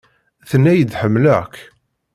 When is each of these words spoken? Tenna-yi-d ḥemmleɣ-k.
Tenna-yi-d 0.49 0.93
ḥemmleɣ-k. 1.01 1.55